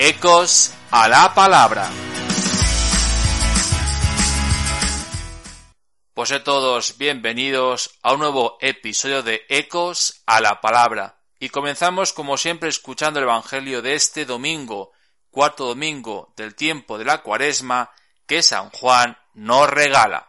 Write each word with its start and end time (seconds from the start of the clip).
Ecos 0.00 0.72
a 0.92 1.08
la 1.08 1.34
Palabra. 1.34 1.90
Pues 6.14 6.30
a 6.30 6.44
todos 6.44 6.98
bienvenidos 6.98 7.98
a 8.04 8.12
un 8.12 8.20
nuevo 8.20 8.58
episodio 8.60 9.24
de 9.24 9.44
Ecos 9.48 10.22
a 10.24 10.40
la 10.40 10.60
Palabra. 10.60 11.18
Y 11.40 11.48
comenzamos 11.48 12.12
como 12.12 12.36
siempre 12.36 12.68
escuchando 12.68 13.18
el 13.18 13.24
Evangelio 13.24 13.82
de 13.82 13.94
este 13.94 14.24
domingo, 14.24 14.92
cuarto 15.32 15.66
domingo 15.66 16.32
del 16.36 16.54
tiempo 16.54 16.96
de 16.96 17.04
la 17.04 17.22
cuaresma, 17.22 17.90
que 18.24 18.44
San 18.44 18.70
Juan 18.70 19.18
nos 19.34 19.68
regala. 19.68 20.28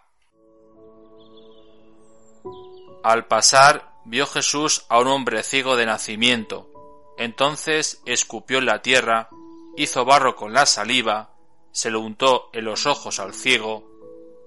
Al 3.03 3.27
pasar 3.27 3.93
vio 4.03 4.25
Jesús 4.25 4.83
a 4.89 4.97
un 4.97 5.09
hombre 5.09 5.43
ciego 5.43 5.75
de 5.75 5.85
nacimiento. 5.85 6.71
Entonces 7.19 8.01
escupió 8.05 8.57
en 8.57 8.65
la 8.65 8.81
tierra, 8.81 9.29
hizo 9.77 10.05
barro 10.05 10.35
con 10.35 10.53
la 10.53 10.65
saliva, 10.65 11.35
se 11.71 11.89
lo 11.89 12.01
untó 12.01 12.49
en 12.53 12.65
los 12.65 12.85
ojos 12.85 13.19
al 13.19 13.33
ciego 13.33 13.89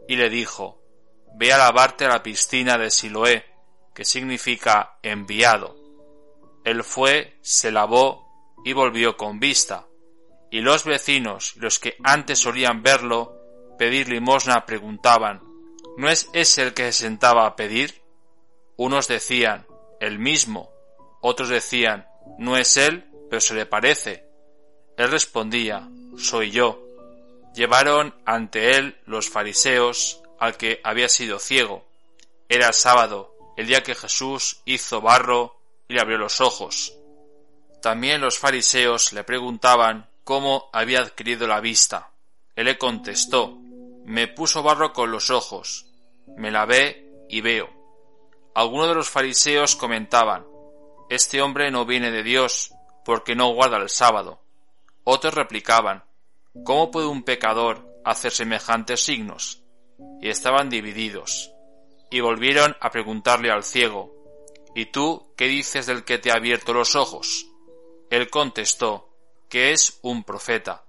y 0.08 0.16
le 0.16 0.28
dijo, 0.28 0.82
Ve 1.34 1.52
a 1.52 1.58
lavarte 1.58 2.04
a 2.04 2.08
la 2.08 2.22
piscina 2.22 2.76
de 2.76 2.90
Siloé, 2.90 3.46
que 3.94 4.04
significa 4.04 4.98
enviado. 5.02 5.76
Él 6.64 6.84
fue, 6.84 7.38
se 7.40 7.72
lavó 7.72 8.58
y 8.64 8.72
volvió 8.72 9.16
con 9.16 9.40
vista. 9.40 9.86
Y 10.50 10.60
los 10.60 10.84
vecinos, 10.84 11.54
los 11.56 11.78
que 11.78 11.96
antes 12.04 12.38
solían 12.38 12.82
verlo, 12.82 13.38
pedir 13.78 14.08
limosna, 14.08 14.66
preguntaban, 14.66 15.42
¿no 15.96 16.08
es 16.10 16.28
ese 16.34 16.62
el 16.62 16.74
que 16.74 16.92
se 16.92 17.04
sentaba 17.04 17.46
a 17.46 17.56
pedir? 17.56 18.02
Unos 18.76 19.08
decían, 19.08 19.66
el 20.00 20.18
mismo, 20.18 20.70
otros 21.22 21.48
decían, 21.48 22.06
no 22.38 22.56
es 22.56 22.76
él, 22.76 23.08
pero 23.30 23.40
se 23.40 23.54
le 23.54 23.66
parece. 23.66 24.28
Él 24.96 25.10
respondía, 25.10 25.88
soy 26.18 26.50
yo. 26.50 26.80
Llevaron 27.54 28.14
ante 28.24 28.76
él 28.76 28.98
los 29.06 29.28
fariseos 29.28 30.22
al 30.38 30.56
que 30.56 30.80
había 30.84 31.08
sido 31.08 31.38
ciego. 31.38 31.84
Era 32.48 32.72
sábado, 32.72 33.34
el 33.56 33.66
día 33.66 33.82
que 33.82 33.94
Jesús 33.94 34.60
hizo 34.64 35.00
barro 35.00 35.56
y 35.88 35.94
le 35.94 36.00
abrió 36.00 36.18
los 36.18 36.40
ojos. 36.40 36.94
También 37.80 38.20
los 38.20 38.38
fariseos 38.38 39.12
le 39.12 39.24
preguntaban 39.24 40.08
cómo 40.24 40.70
había 40.72 41.00
adquirido 41.00 41.46
la 41.46 41.60
vista. 41.60 42.10
Él 42.54 42.66
le 42.66 42.78
contestó, 42.78 43.58
me 44.04 44.28
puso 44.28 44.62
barro 44.62 44.92
con 44.92 45.10
los 45.10 45.30
ojos, 45.30 45.86
me 46.36 46.50
lavé 46.50 47.26
y 47.28 47.40
veo. 47.40 47.70
Algunos 48.54 48.88
de 48.88 48.94
los 48.94 49.10
fariseos 49.10 49.76
comentaban, 49.76 50.46
este 51.08 51.40
hombre 51.40 51.70
no 51.70 51.84
viene 51.84 52.10
de 52.10 52.22
Dios, 52.22 52.72
porque 53.04 53.34
no 53.34 53.52
guarda 53.54 53.78
el 53.78 53.88
sábado. 53.88 54.41
Otros 55.04 55.34
replicaban, 55.34 56.04
¿cómo 56.64 56.90
puede 56.90 57.06
un 57.06 57.22
pecador 57.22 57.86
hacer 58.04 58.32
semejantes 58.32 59.00
signos? 59.00 59.62
y 60.20 60.28
estaban 60.28 60.70
divididos. 60.70 61.52
Y 62.10 62.20
volvieron 62.20 62.76
a 62.80 62.90
preguntarle 62.90 63.50
al 63.50 63.64
ciego, 63.64 64.14
¿Y 64.74 64.86
tú 64.86 65.34
qué 65.36 65.48
dices 65.48 65.86
del 65.86 66.02
que 66.04 66.18
te 66.18 66.30
ha 66.30 66.36
abierto 66.36 66.72
los 66.72 66.94
ojos? 66.94 67.46
Él 68.08 68.30
contestó, 68.30 69.10
que 69.50 69.72
es 69.72 69.98
un 70.00 70.24
profeta. 70.24 70.84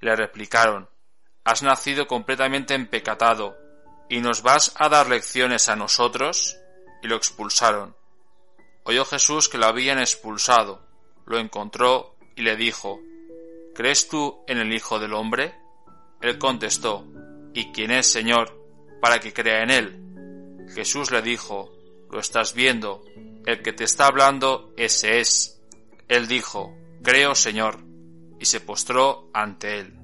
Le 0.00 0.16
replicaron, 0.16 0.88
¿Has 1.44 1.62
nacido 1.62 2.06
completamente 2.06 2.74
empecatado 2.74 3.56
y 4.08 4.20
nos 4.20 4.42
vas 4.42 4.72
a 4.76 4.88
dar 4.88 5.10
lecciones 5.10 5.68
a 5.68 5.76
nosotros? 5.76 6.56
Y 7.02 7.08
lo 7.08 7.16
expulsaron. 7.16 7.96
Oyó 8.84 9.04
Jesús 9.04 9.50
que 9.50 9.58
lo 9.58 9.66
habían 9.66 9.98
expulsado, 9.98 10.86
lo 11.26 11.38
encontró 11.38 12.16
y 12.34 12.42
le 12.42 12.56
dijo, 12.56 12.98
¿Crees 13.78 14.08
tú 14.08 14.42
en 14.48 14.58
el 14.58 14.72
Hijo 14.72 14.98
del 14.98 15.14
Hombre? 15.14 15.54
Él 16.20 16.36
contestó, 16.36 17.06
¿Y 17.54 17.70
quién 17.70 17.92
es, 17.92 18.10
Señor? 18.10 18.60
para 19.00 19.20
que 19.20 19.32
crea 19.32 19.62
en 19.62 19.70
él. 19.70 20.66
Jesús 20.74 21.12
le 21.12 21.22
dijo, 21.22 21.70
Lo 22.10 22.18
estás 22.18 22.54
viendo, 22.54 23.04
el 23.46 23.62
que 23.62 23.72
te 23.72 23.84
está 23.84 24.06
hablando, 24.06 24.74
ese 24.76 25.20
es. 25.20 25.62
Él 26.08 26.26
dijo, 26.26 26.76
Creo, 27.04 27.36
Señor, 27.36 27.78
y 28.40 28.46
se 28.46 28.58
postró 28.58 29.30
ante 29.32 29.78
él. 29.78 29.97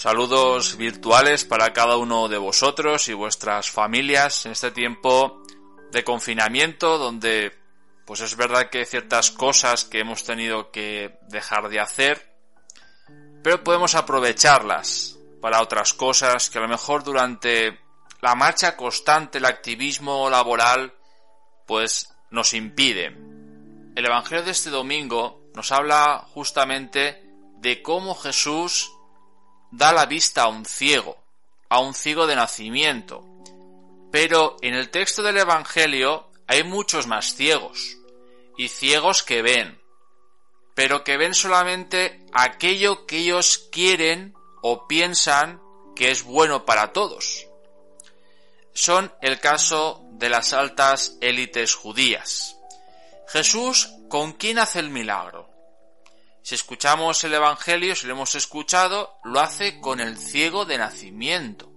Saludos 0.00 0.78
virtuales 0.78 1.44
para 1.44 1.74
cada 1.74 1.98
uno 1.98 2.26
de 2.28 2.38
vosotros 2.38 3.10
y 3.10 3.12
vuestras 3.12 3.70
familias 3.70 4.46
en 4.46 4.52
este 4.52 4.70
tiempo 4.70 5.42
de 5.92 6.02
confinamiento 6.04 6.96
donde 6.96 7.54
pues 8.06 8.22
es 8.22 8.34
verdad 8.34 8.70
que 8.70 8.86
ciertas 8.86 9.30
cosas 9.30 9.84
que 9.84 10.00
hemos 10.00 10.24
tenido 10.24 10.70
que 10.70 11.18
dejar 11.28 11.68
de 11.68 11.80
hacer, 11.80 12.34
pero 13.44 13.62
podemos 13.62 13.94
aprovecharlas 13.94 15.18
para 15.42 15.60
otras 15.60 15.92
cosas 15.92 16.48
que 16.48 16.56
a 16.56 16.62
lo 16.62 16.68
mejor 16.68 17.04
durante 17.04 17.78
la 18.22 18.34
marcha 18.34 18.78
constante, 18.78 19.36
el 19.36 19.44
activismo 19.44 20.30
laboral, 20.30 20.94
pues 21.66 22.10
nos 22.30 22.54
impide. 22.54 23.08
El 23.94 24.06
Evangelio 24.06 24.44
de 24.44 24.52
este 24.52 24.70
domingo 24.70 25.42
nos 25.54 25.70
habla 25.72 26.24
justamente 26.32 27.22
de 27.58 27.82
cómo 27.82 28.14
Jesús 28.14 28.94
da 29.70 29.92
la 29.92 30.06
vista 30.06 30.42
a 30.42 30.48
un 30.48 30.64
ciego, 30.64 31.16
a 31.68 31.80
un 31.80 31.94
ciego 31.94 32.26
de 32.26 32.36
nacimiento. 32.36 33.24
Pero 34.10 34.56
en 34.60 34.74
el 34.74 34.90
texto 34.90 35.22
del 35.22 35.38
Evangelio 35.38 36.30
hay 36.46 36.64
muchos 36.64 37.06
más 37.06 37.34
ciegos 37.34 37.96
y 38.56 38.68
ciegos 38.68 39.22
que 39.22 39.42
ven, 39.42 39.80
pero 40.74 41.04
que 41.04 41.16
ven 41.16 41.34
solamente 41.34 42.26
aquello 42.32 43.06
que 43.06 43.18
ellos 43.18 43.68
quieren 43.70 44.34
o 44.62 44.88
piensan 44.88 45.60
que 45.94 46.10
es 46.10 46.22
bueno 46.24 46.64
para 46.64 46.92
todos. 46.92 47.46
Son 48.72 49.12
el 49.20 49.40
caso 49.40 50.02
de 50.12 50.28
las 50.28 50.52
altas 50.52 51.16
élites 51.20 51.74
judías. 51.74 52.56
Jesús, 53.28 53.90
¿con 54.08 54.32
quién 54.32 54.58
hace 54.58 54.80
el 54.80 54.90
milagro? 54.90 55.49
Si 56.50 56.56
escuchamos 56.56 57.22
el 57.22 57.32
Evangelio, 57.34 57.94
si 57.94 58.08
lo 58.08 58.14
hemos 58.14 58.34
escuchado, 58.34 59.20
lo 59.22 59.38
hace 59.38 59.80
con 59.80 60.00
el 60.00 60.18
ciego 60.18 60.64
de 60.64 60.78
nacimiento, 60.78 61.70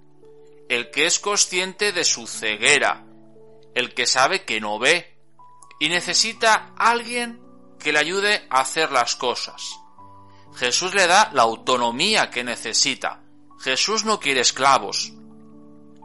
el 0.68 0.90
que 0.90 1.06
es 1.06 1.20
consciente 1.20 1.92
de 1.92 2.04
su 2.04 2.26
ceguera, 2.26 3.06
el 3.76 3.94
que 3.94 4.08
sabe 4.08 4.46
que 4.46 4.60
no 4.60 4.80
ve, 4.80 5.16
y 5.80 5.90
necesita 5.90 6.74
alguien 6.76 7.40
que 7.78 7.94
le 7.94 8.00
ayude 8.00 8.48
a 8.50 8.62
hacer 8.62 8.92
las 8.92 9.16
cosas. 9.16 9.62
Jesús 10.56 10.96
le 10.96 11.06
da 11.06 11.30
la 11.34 11.44
autonomía 11.44 12.32
que 12.32 12.44
necesita. 12.44 13.22
Jesús 13.60 14.06
no 14.06 14.20
quiere 14.20 14.42
esclavos, 14.42 15.14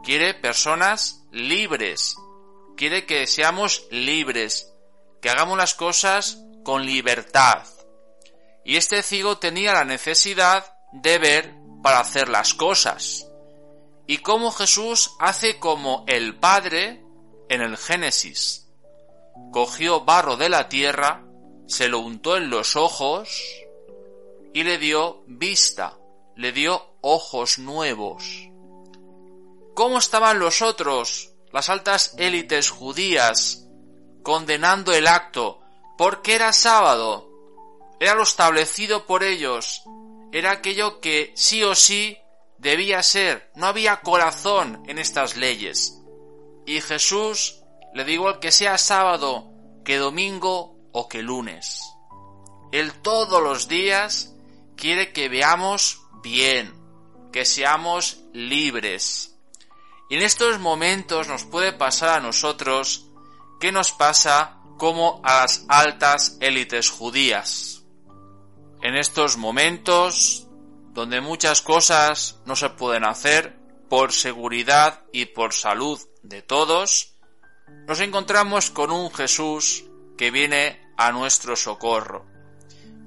quiere 0.03 0.35
personas 0.35 1.25
libres, 1.31 2.17
quiere 2.77 3.07
que 3.07 3.25
seamos 3.25 3.87
libres, 3.89 4.71
que 5.23 5.31
hagamos 5.31 5.57
las 5.57 5.73
cosas 5.73 6.37
con 6.63 6.85
libertad. 6.85 7.63
Y 8.63 8.77
este 8.77 9.01
ciego 9.03 9.37
tenía 9.37 9.73
la 9.73 9.85
necesidad 9.85 10.73
de 10.91 11.17
ver 11.17 11.55
para 11.81 11.99
hacer 11.99 12.29
las 12.29 12.53
cosas. 12.53 13.27
Y 14.07 14.17
como 14.17 14.51
Jesús 14.51 15.11
hace 15.19 15.59
como 15.59 16.03
el 16.07 16.37
Padre 16.39 17.03
en 17.49 17.61
el 17.61 17.77
Génesis 17.77 18.69
cogió 19.51 20.01
barro 20.01 20.37
de 20.37 20.49
la 20.49 20.69
tierra, 20.69 21.23
se 21.67 21.87
lo 21.87 21.99
untó 21.99 22.37
en 22.37 22.49
los 22.49 22.75
ojos 22.75 23.29
y 24.53 24.63
le 24.63 24.77
dio 24.77 25.23
vista, 25.27 25.97
le 26.35 26.51
dio 26.51 26.95
ojos 27.01 27.59
nuevos. 27.59 28.49
¿Cómo 29.75 29.97
estaban 29.97 30.39
los 30.39 30.61
otros, 30.61 31.31
las 31.51 31.69
altas 31.69 32.13
élites 32.17 32.69
judías, 32.69 33.67
condenando 34.23 34.93
el 34.93 35.07
acto? 35.07 35.61
Porque 35.97 36.35
era 36.35 36.53
sábado, 36.53 37.28
era 37.99 38.15
lo 38.15 38.23
establecido 38.23 39.05
por 39.05 39.23
ellos, 39.23 39.83
era 40.31 40.51
aquello 40.51 40.99
que 41.01 41.33
sí 41.35 41.63
o 41.63 41.75
sí 41.75 42.17
debía 42.57 43.03
ser, 43.03 43.51
no 43.55 43.67
había 43.67 44.01
corazón 44.01 44.83
en 44.87 44.99
estas 44.99 45.35
leyes. 45.37 45.99
Y 46.65 46.81
Jesús 46.81 47.61
le 47.93 48.03
digo 48.03 48.27
al 48.27 48.39
que 48.39 48.51
sea 48.51 48.77
sábado, 48.77 49.51
que 49.83 49.97
domingo 49.97 50.75
o 50.91 51.07
que 51.07 51.23
lunes. 51.23 51.81
Él 52.71 52.93
todos 53.01 53.41
los 53.41 53.67
días 53.67 54.33
quiere 54.75 55.11
que 55.11 55.29
veamos 55.29 56.01
bien, 56.21 56.73
que 57.31 57.45
seamos 57.45 58.19
libres. 58.33 59.35
Y 60.09 60.15
en 60.15 60.21
estos 60.21 60.59
momentos 60.59 61.27
nos 61.27 61.45
puede 61.45 61.73
pasar 61.73 62.09
a 62.09 62.21
nosotros 62.21 63.07
que 63.59 63.71
nos 63.71 63.91
pasa 63.91 64.57
como 64.77 65.21
a 65.23 65.41
las 65.41 65.65
altas 65.67 66.37
élites 66.39 66.89
judías. 66.89 67.78
En 68.81 68.95
estos 68.95 69.37
momentos 69.37 70.47
donde 70.93 71.21
muchas 71.21 71.61
cosas 71.61 72.39
no 72.45 72.55
se 72.55 72.69
pueden 72.69 73.05
hacer, 73.05 73.57
por 73.89 74.13
seguridad 74.13 75.03
y 75.11 75.25
por 75.25 75.53
salud 75.53 75.99
de 76.23 76.41
todos, 76.41 77.15
nos 77.87 77.99
encontramos 77.99 78.69
con 78.69 78.91
un 78.91 79.11
Jesús 79.11 79.85
que 80.17 80.31
viene 80.31 80.81
a 80.97 81.11
nuestro 81.11 81.55
socorro, 81.55 82.25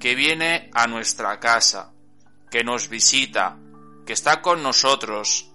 que 0.00 0.14
viene 0.14 0.70
a 0.74 0.86
nuestra 0.86 1.38
casa, 1.38 1.92
que 2.50 2.64
nos 2.64 2.88
visita, 2.88 3.58
que 4.04 4.12
está 4.12 4.42
con 4.42 4.62
nosotros, 4.62 5.50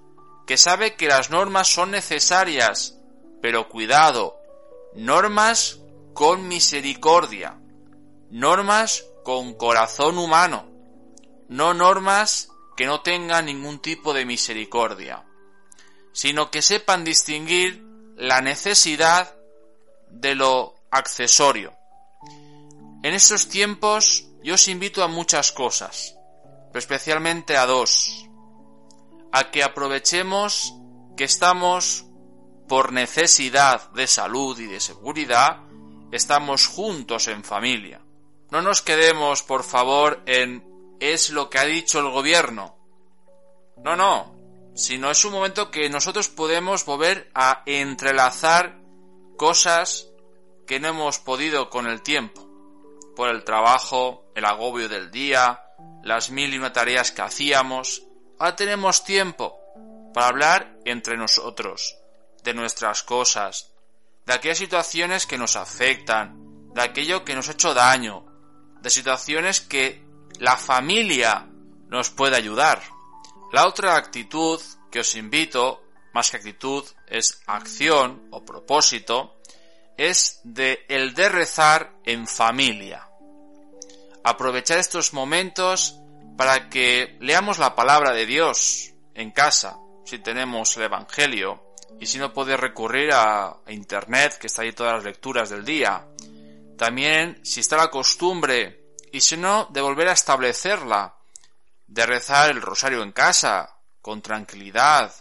que 0.45 0.57
sabe 0.57 0.95
que 0.95 1.07
las 1.07 1.29
normas 1.29 1.67
son 1.67 1.91
necesarias, 1.91 2.97
pero 3.41 3.67
cuidado, 3.67 4.37
normas 4.95 5.79
con 6.13 6.47
misericordia, 6.47 7.59
normas 8.31 9.05
con 9.27 9.55
corazón 9.55 10.17
humano, 10.19 10.69
no 11.49 11.73
normas 11.73 12.47
que 12.77 12.85
no 12.85 13.01
tengan 13.01 13.47
ningún 13.47 13.79
tipo 13.79 14.13
de 14.13 14.23
misericordia, 14.23 15.25
sino 16.13 16.49
que 16.49 16.61
sepan 16.61 17.03
distinguir 17.03 17.83
la 18.15 18.39
necesidad 18.39 19.35
de 20.09 20.33
lo 20.33 20.75
accesorio. 20.91 21.73
En 23.03 23.13
estos 23.13 23.49
tiempos 23.49 24.29
yo 24.43 24.53
os 24.53 24.69
invito 24.69 25.03
a 25.03 25.09
muchas 25.09 25.51
cosas, 25.51 26.15
pero 26.69 26.79
especialmente 26.79 27.57
a 27.57 27.65
dos. 27.65 28.29
A 29.33 29.51
que 29.51 29.61
aprovechemos 29.61 30.73
que 31.17 31.25
estamos 31.25 32.05
por 32.69 32.93
necesidad 32.93 33.91
de 33.91 34.07
salud 34.07 34.57
y 34.57 34.67
de 34.67 34.79
seguridad, 34.79 35.63
estamos 36.13 36.65
juntos 36.67 37.27
en 37.27 37.43
familia. 37.43 38.06
No 38.49 38.61
nos 38.61 38.81
quedemos, 38.81 39.43
por 39.43 39.63
favor, 39.63 40.21
en 40.25 40.65
es 40.99 41.29
lo 41.29 41.49
que 41.49 41.59
ha 41.59 41.65
dicho 41.65 41.99
el 41.99 42.09
gobierno. 42.09 42.77
No, 43.77 43.95
no, 43.95 44.35
sino 44.75 45.11
es 45.11 45.23
un 45.25 45.33
momento 45.33 45.69
que 45.71 45.89
nosotros 45.89 46.29
podemos 46.29 46.85
volver 46.85 47.29
a 47.33 47.63
entrelazar 47.65 48.79
cosas 49.37 50.07
que 50.65 50.79
no 50.79 50.89
hemos 50.89 51.19
podido 51.19 51.69
con 51.69 51.87
el 51.87 52.01
tiempo, 52.01 52.47
por 53.15 53.29
el 53.29 53.43
trabajo, 53.43 54.31
el 54.35 54.45
agobio 54.45 54.89
del 54.89 55.11
día, 55.11 55.61
las 56.03 56.29
mil 56.29 56.53
y 56.53 56.57
una 56.57 56.73
tareas 56.73 57.11
que 57.11 57.21
hacíamos. 57.21 58.03
Ahora 58.39 58.55
tenemos 58.55 59.03
tiempo 59.03 59.59
para 60.13 60.27
hablar 60.27 60.77
entre 60.85 61.17
nosotros, 61.17 61.97
de 62.43 62.53
nuestras 62.53 63.03
cosas, 63.03 63.71
de 64.25 64.33
aquellas 64.33 64.57
situaciones 64.57 65.25
que 65.25 65.37
nos 65.37 65.55
afectan, 65.55 66.73
de 66.73 66.81
aquello 66.81 67.23
que 67.23 67.35
nos 67.35 67.49
ha 67.49 67.53
hecho 67.53 67.73
daño, 67.73 68.26
de 68.81 68.89
situaciones 68.89 69.61
que 69.61 70.03
la 70.39 70.57
familia 70.57 71.47
nos 71.89 72.09
puede 72.09 72.35
ayudar. 72.35 72.81
La 73.51 73.67
otra 73.67 73.95
actitud 73.95 74.61
que 74.91 74.99
os 74.99 75.15
invito, 75.15 75.83
más 76.13 76.31
que 76.31 76.37
actitud, 76.37 76.85
es 77.07 77.41
acción 77.47 78.27
o 78.31 78.43
propósito, 78.43 79.37
es 79.97 80.41
de 80.43 80.85
el 80.89 81.13
de 81.13 81.29
rezar 81.29 81.93
en 82.03 82.27
familia. 82.27 83.07
Aprovechar 84.23 84.77
estos 84.77 85.13
momentos 85.13 85.97
para 86.37 86.69
que 86.69 87.17
leamos 87.19 87.57
la 87.57 87.75
palabra 87.75 88.11
de 88.11 88.25
Dios 88.25 88.93
en 89.15 89.31
casa, 89.31 89.79
si 90.05 90.19
tenemos 90.19 90.75
el 90.77 90.83
Evangelio, 90.83 91.67
y 91.99 92.05
si 92.05 92.19
no 92.19 92.33
puede 92.33 92.55
recurrir 92.57 93.11
a 93.11 93.57
Internet, 93.67 94.37
que 94.37 94.47
está 94.47 94.61
ahí 94.61 94.71
todas 94.71 94.93
las 94.93 95.03
lecturas 95.03 95.49
del 95.49 95.65
día. 95.65 96.05
También, 96.77 97.43
si 97.43 97.61
está 97.61 97.77
la 97.77 97.89
costumbre 97.89 98.93
y 99.11 99.21
si 99.21 99.35
no, 99.35 99.65
de 99.71 99.81
volver 99.81 100.09
a 100.09 100.13
establecerla, 100.13 101.15
de 101.87 102.05
rezar 102.05 102.49
el 102.51 102.61
rosario 102.61 103.01
en 103.01 103.11
casa, 103.11 103.77
con 104.01 104.21
tranquilidad. 104.21 105.13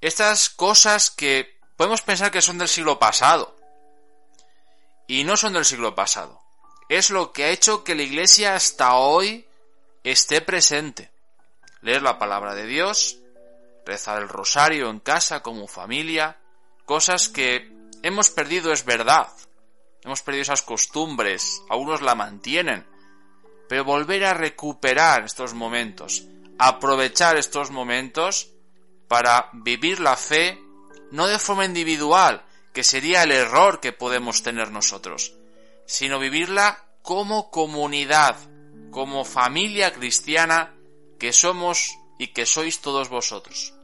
Estas 0.00 0.50
cosas 0.50 1.10
que 1.10 1.58
podemos 1.76 2.02
pensar 2.02 2.30
que 2.30 2.42
son 2.42 2.58
del 2.58 2.68
siglo 2.68 2.98
pasado, 2.98 3.56
y 5.06 5.24
no 5.24 5.36
son 5.36 5.52
del 5.52 5.64
siglo 5.64 5.94
pasado. 5.94 6.40
Es 6.88 7.10
lo 7.10 7.32
que 7.32 7.44
ha 7.44 7.50
hecho 7.50 7.84
que 7.84 7.94
la 7.94 8.02
Iglesia 8.02 8.54
hasta 8.54 8.94
hoy 8.94 9.46
esté 10.04 10.40
presente. 10.40 11.10
Leer 11.80 12.02
la 12.02 12.18
palabra 12.18 12.54
de 12.54 12.66
Dios, 12.66 13.18
rezar 13.84 14.22
el 14.22 14.28
rosario 14.28 14.90
en 14.90 15.00
casa 15.00 15.42
como 15.42 15.66
familia, 15.66 16.38
cosas 16.84 17.28
que 17.28 17.72
hemos 18.02 18.30
perdido 18.30 18.72
es 18.72 18.84
verdad, 18.84 19.28
Hemos 20.04 20.22
perdido 20.22 20.42
esas 20.42 20.62
costumbres, 20.62 21.62
algunos 21.68 22.02
la 22.02 22.14
mantienen, 22.14 22.86
pero 23.68 23.84
volver 23.84 24.24
a 24.24 24.34
recuperar 24.34 25.24
estos 25.24 25.54
momentos, 25.54 26.24
aprovechar 26.58 27.36
estos 27.36 27.70
momentos 27.70 28.50
para 29.08 29.48
vivir 29.52 30.00
la 30.00 30.16
fe 30.16 30.60
no 31.12 31.26
de 31.26 31.38
forma 31.38 31.64
individual, 31.64 32.44
que 32.72 32.82
sería 32.82 33.22
el 33.22 33.32
error 33.32 33.80
que 33.80 33.92
podemos 33.92 34.42
tener 34.42 34.70
nosotros, 34.70 35.34
sino 35.86 36.18
vivirla 36.18 36.84
como 37.02 37.50
comunidad, 37.50 38.36
como 38.90 39.24
familia 39.24 39.92
cristiana 39.92 40.74
que 41.18 41.32
somos 41.32 41.92
y 42.18 42.28
que 42.28 42.46
sois 42.46 42.80
todos 42.80 43.08
vosotros. 43.08 43.74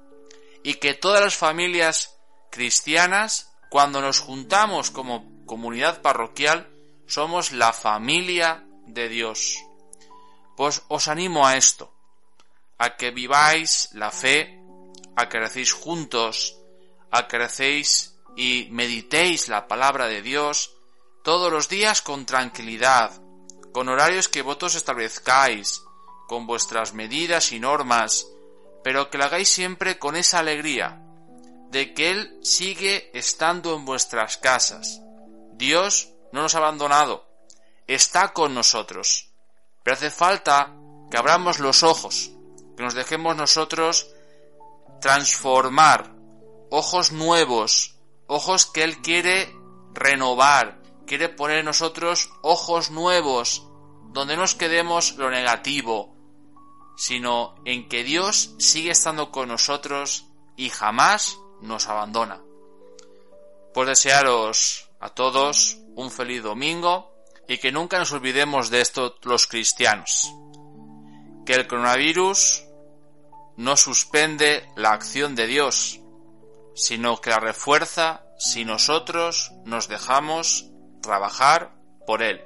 Y 0.62 0.74
que 0.74 0.94
todas 0.94 1.22
las 1.22 1.36
familias 1.36 2.16
cristianas, 2.50 3.52
cuando 3.70 4.00
nos 4.00 4.20
juntamos 4.20 4.90
como 4.90 5.37
comunidad 5.48 6.00
parroquial 6.00 6.68
somos 7.08 7.50
la 7.50 7.72
familia 7.72 8.64
de 8.86 9.08
Dios. 9.08 9.58
Pues 10.56 10.82
os 10.86 11.08
animo 11.08 11.44
a 11.44 11.56
esto, 11.56 11.92
a 12.78 12.94
que 12.94 13.10
viváis 13.10 13.88
la 13.94 14.12
fe, 14.12 14.60
a 15.16 15.28
que 15.28 15.40
recéis 15.40 15.72
juntos, 15.72 16.56
a 17.10 17.26
que 17.26 17.38
recéis 17.38 18.14
y 18.36 18.68
meditéis 18.70 19.48
la 19.48 19.66
palabra 19.66 20.06
de 20.06 20.22
Dios 20.22 20.76
todos 21.24 21.50
los 21.50 21.68
días 21.68 22.02
con 22.02 22.26
tranquilidad, 22.26 23.20
con 23.72 23.88
horarios 23.88 24.28
que 24.28 24.42
votos 24.42 24.76
establezcáis, 24.76 25.82
con 26.28 26.46
vuestras 26.46 26.92
medidas 26.92 27.52
y 27.52 27.58
normas, 27.58 28.26
pero 28.84 29.10
que 29.10 29.18
lo 29.18 29.24
hagáis 29.24 29.48
siempre 29.48 29.98
con 29.98 30.14
esa 30.14 30.38
alegría 30.38 31.02
de 31.70 31.94
que 31.94 32.10
Él 32.10 32.38
sigue 32.42 33.10
estando 33.12 33.74
en 33.74 33.84
vuestras 33.84 34.36
casas, 34.38 35.00
Dios 35.58 36.10
no 36.32 36.42
nos 36.42 36.54
ha 36.54 36.58
abandonado, 36.58 37.26
está 37.88 38.32
con 38.32 38.54
nosotros. 38.54 39.30
Pero 39.82 39.96
hace 39.96 40.10
falta 40.10 40.72
que 41.10 41.16
abramos 41.16 41.58
los 41.58 41.82
ojos, 41.82 42.30
que 42.76 42.84
nos 42.84 42.94
dejemos 42.94 43.36
nosotros 43.36 44.08
transformar, 45.00 46.14
ojos 46.70 47.10
nuevos, 47.10 47.96
ojos 48.28 48.66
que 48.66 48.84
Él 48.84 49.02
quiere 49.02 49.52
renovar, 49.94 50.80
quiere 51.06 51.28
poner 51.28 51.58
en 51.58 51.64
nosotros 51.64 52.30
ojos 52.42 52.90
nuevos, 52.90 53.66
donde 54.12 54.36
no 54.36 54.42
nos 54.42 54.54
quedemos 54.54 55.16
lo 55.16 55.28
negativo, 55.28 56.14
sino 56.96 57.56
en 57.64 57.88
que 57.88 58.04
Dios 58.04 58.54
sigue 58.58 58.90
estando 58.90 59.32
con 59.32 59.48
nosotros 59.48 60.26
y 60.56 60.70
jamás 60.70 61.38
nos 61.60 61.88
abandona. 61.88 62.40
Por 63.74 63.86
desearos 63.86 64.87
a 65.00 65.10
todos 65.10 65.78
un 65.94 66.10
feliz 66.10 66.42
domingo 66.42 67.14
y 67.48 67.58
que 67.58 67.72
nunca 67.72 67.98
nos 67.98 68.12
olvidemos 68.12 68.70
de 68.70 68.80
esto 68.80 69.16
los 69.22 69.46
cristianos. 69.46 70.32
Que 71.46 71.54
el 71.54 71.66
coronavirus 71.66 72.64
no 73.56 73.76
suspende 73.76 74.68
la 74.76 74.92
acción 74.92 75.34
de 75.34 75.46
Dios, 75.46 76.00
sino 76.74 77.20
que 77.20 77.30
la 77.30 77.40
refuerza 77.40 78.24
si 78.38 78.64
nosotros 78.64 79.50
nos 79.64 79.88
dejamos 79.88 80.70
trabajar 81.02 81.74
por 82.06 82.22
Él. 82.22 82.40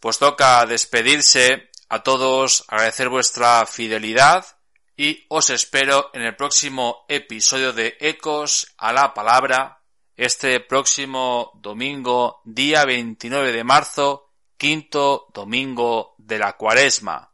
Pues 0.00 0.18
toca 0.18 0.66
despedirse 0.66 1.70
a 1.88 2.02
todos, 2.02 2.64
agradecer 2.68 3.08
vuestra 3.08 3.64
fidelidad 3.66 4.44
y 4.96 5.24
os 5.28 5.50
espero 5.50 6.10
en 6.12 6.22
el 6.22 6.36
próximo 6.36 7.04
episodio 7.08 7.72
de 7.72 7.96
Ecos 8.00 8.74
a 8.78 8.92
la 8.92 9.12
Palabra, 9.12 9.82
este 10.16 10.60
próximo 10.60 11.50
domingo, 11.56 12.40
día 12.44 12.84
29 12.84 13.52
de 13.52 13.64
marzo, 13.64 14.32
quinto 14.56 15.26
domingo 15.34 16.14
de 16.18 16.38
la 16.38 16.56
cuaresma. 16.56 17.32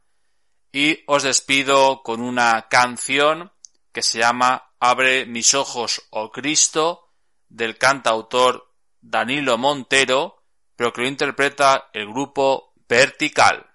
Y 0.71 1.03
os 1.05 1.23
despido 1.23 2.01
con 2.01 2.21
una 2.21 2.67
canción 2.67 3.51
que 3.91 4.01
se 4.01 4.19
llama 4.19 4.73
Abre 4.79 5.27
mis 5.27 5.53
ojos, 5.53 6.07
oh 6.09 6.31
Cristo, 6.31 7.09
del 7.47 7.77
cantautor 7.77 8.73
Danilo 8.99 9.57
Montero, 9.57 10.43
pero 10.75 10.91
que 10.91 11.01
lo 11.01 11.07
interpreta 11.07 11.89
el 11.93 12.07
grupo 12.07 12.73
Vertical. 12.87 13.70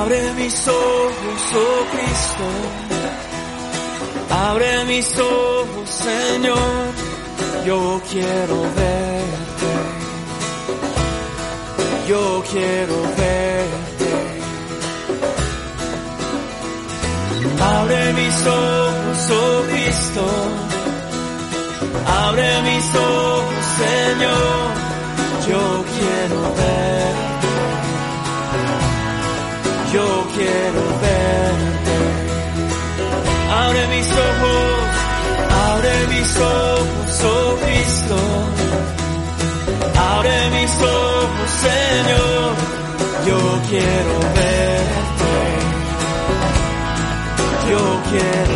Abre 0.00 0.32
mis 0.32 0.68
ojos, 0.68 1.42
oh 1.54 1.84
Cristo, 1.92 2.46
Abre 4.30 4.84
mis 4.86 5.18
ojos, 5.18 5.90
Señor, 5.90 6.92
yo 7.66 8.00
quiero 8.10 8.62
verte. 8.62 9.72
Yo 12.08 12.42
quiero 12.50 12.96
verte. 13.18 14.10
Abre 17.60 18.12
mis 18.14 18.46
ojos, 18.46 19.30
oh 19.30 19.62
Cristo. 19.70 20.24
Abre 22.06 22.62
mis 22.62 22.94
ojos, 22.94 23.01
mis 36.32 36.40
ojos, 36.40 37.24
oh 37.24 37.56
Cristo. 37.64 38.16
Abre 39.96 40.50
mis 40.50 40.74
ojos, 40.76 41.50
Señor. 41.66 42.52
Yo 43.26 43.38
quiero 43.68 44.14
verte. 44.34 45.34
Yo 47.70 47.82
quiero 48.10 48.51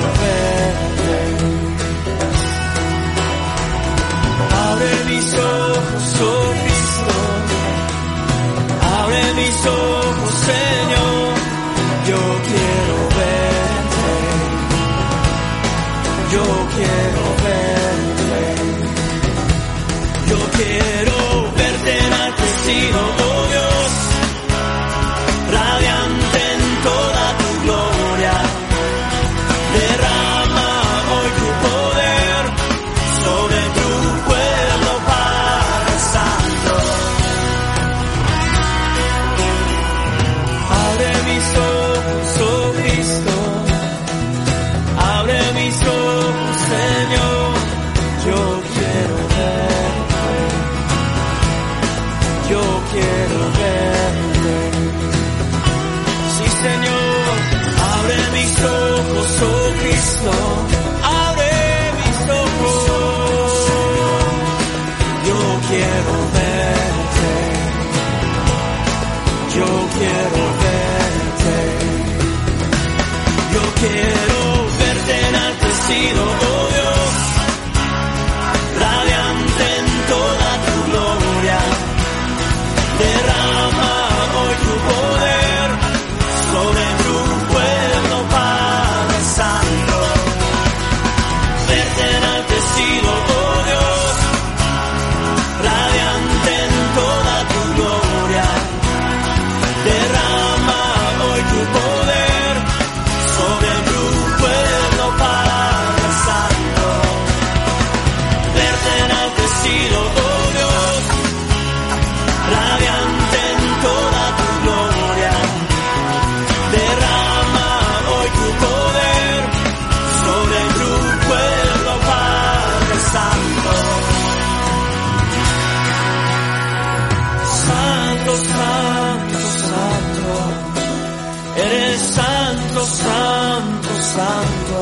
santo, 132.87 133.89
santo, 134.15 134.79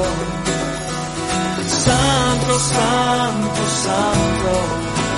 santo. 1.66 2.58
Santo, 2.58 3.64
santo. 3.84 4.52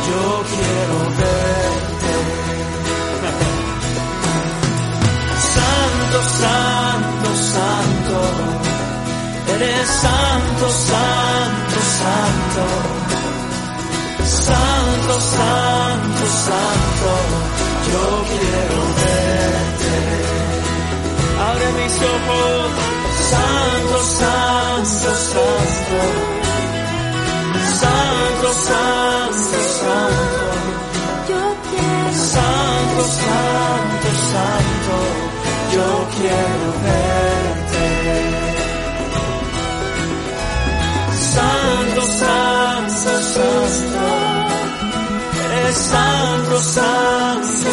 Yo 0.09 0.25
quiero 0.53 0.99
verte. 1.21 2.15
Santo, 5.55 6.19
santo, 6.43 7.29
santo. 7.55 8.19
Eres 9.55 9.89
santo, 9.89 10.65
santo, 10.71 11.77
santo. 12.01 12.65
Santo, 14.47 15.21
santo, 15.21 16.25
santo, 16.47 17.09
yo 17.91 18.25
quiero 18.29 18.46
mis 21.87 21.97
ojos, 22.03 22.71
santo, 23.31 23.97
santo, 24.19 25.11
santo. 25.31 26.01
Santo, 27.81 28.49
santo, 28.67 29.59
santo. 29.81 30.47
Yo 31.29 31.43
quiero, 31.69 32.13
Santo, 32.35 33.03
santo, 33.23 34.09
santo, 34.33 34.95
yo 35.75 35.89
quiero 36.17 36.69
verte. 36.85 37.87
Santo, 41.35 42.03
santo, 42.21 43.11
santo, 43.35 44.05
eres 45.53 45.77
santo, 45.77 46.57
santo, 46.63 47.47
santo, 47.47 47.66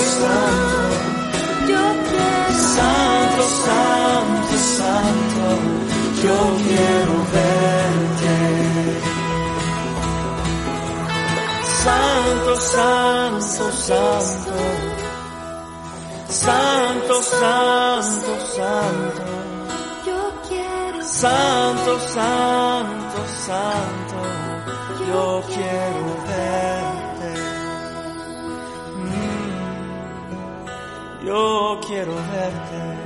yo 6.24 6.38
quiero 6.66 7.16
verte. 7.34 8.38
Santo, 11.84 12.52
santo, 12.62 13.64
santo. 13.72 14.54
Santo, 16.30 17.22
santo, 17.22 18.32
santo, 18.56 19.24
yo 20.06 20.22
quiero, 20.48 21.02
santo, 21.04 22.00
santo, 22.00 23.18
santo, 23.46 24.18
yo 25.08 25.44
quiero 25.48 26.06
verte. 26.28 27.32
Mm, 28.98 31.26
yo 31.28 31.46
quiero 31.86 32.14
verte. 32.16 33.03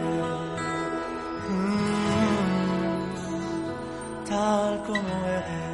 Como 4.88 5.26
eres. 5.28 5.67